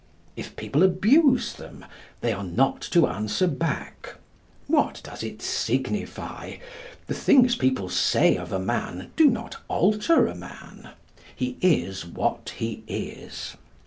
[0.35, 1.85] If people abuse them,
[2.21, 4.15] they are not to answer back.
[4.65, 6.55] What does it signify?
[7.05, 10.89] The things people say of a man do not alter a man.
[11.35, 13.57] He is what he is.